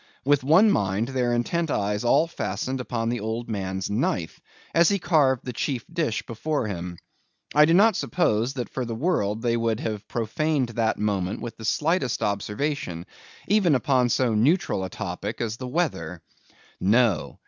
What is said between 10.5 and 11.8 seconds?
that moment with the